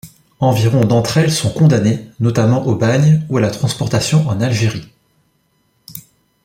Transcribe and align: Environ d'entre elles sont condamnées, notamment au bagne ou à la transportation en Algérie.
Environ 0.39 0.81
d'entre 0.83 1.17
elles 1.19 1.31
sont 1.31 1.53
condamnées, 1.53 2.07
notamment 2.19 2.65
au 2.65 2.73
bagne 2.75 3.23
ou 3.29 3.37
à 3.37 3.41
la 3.41 3.51
transportation 3.51 4.27
en 4.27 4.41
Algérie. 4.41 4.89